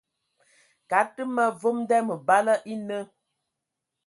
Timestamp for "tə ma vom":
1.15-1.77